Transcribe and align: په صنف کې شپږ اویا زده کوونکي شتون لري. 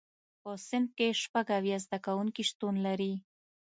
په 0.41 0.51
صنف 0.67 0.89
کې 0.97 1.07
شپږ 1.21 1.47
اویا 1.57 1.77
زده 1.85 1.97
کوونکي 2.05 2.43
شتون 2.49 2.75
لري. 2.85 3.13